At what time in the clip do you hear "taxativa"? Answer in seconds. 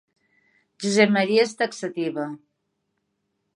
1.61-2.27